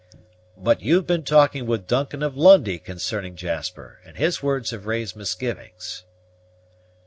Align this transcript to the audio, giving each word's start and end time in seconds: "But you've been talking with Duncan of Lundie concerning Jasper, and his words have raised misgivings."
"But 0.57 0.81
you've 0.81 1.05
been 1.05 1.21
talking 1.21 1.67
with 1.67 1.85
Duncan 1.85 2.23
of 2.23 2.35
Lundie 2.35 2.79
concerning 2.79 3.35
Jasper, 3.35 3.99
and 4.03 4.17
his 4.17 4.41
words 4.41 4.71
have 4.71 4.87
raised 4.87 5.15
misgivings." 5.15 6.05